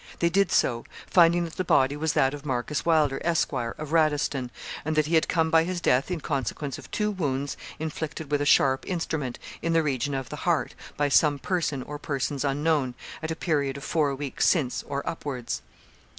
They 0.17 0.29
did 0.29 0.51
so; 0.51 0.83
finding 1.05 1.43
that 1.43 1.57
the 1.57 1.63
body 1.63 1.95
was 1.95 2.13
that 2.13 2.33
of 2.33 2.43
Marcus 2.43 2.83
Wylder, 2.83 3.21
Esquire, 3.23 3.75
of 3.77 3.91
Raddiston, 3.91 4.49
and 4.83 4.95
'that 4.95 5.05
he 5.05 5.13
had 5.13 5.27
come 5.27 5.51
by 5.51 5.63
his 5.63 5.79
death 5.79 6.09
in 6.09 6.21
consequence 6.21 6.79
of 6.79 6.89
two 6.89 7.11
wounds 7.11 7.55
inflicted 7.77 8.31
with 8.31 8.41
a 8.41 8.45
sharp 8.47 8.87
instrument, 8.87 9.37
in 9.61 9.73
the 9.73 9.83
region 9.83 10.15
of 10.15 10.29
the 10.29 10.37
heart, 10.37 10.73
by 10.97 11.07
some 11.07 11.37
person 11.37 11.83
or 11.83 11.99
persons 11.99 12.43
unknown, 12.43 12.95
at 13.21 13.29
a 13.29 13.35
period 13.35 13.77
of 13.77 13.83
four 13.83 14.15
weeks 14.15 14.47
since 14.47 14.81
or 14.87 15.07
upwards.' 15.07 15.61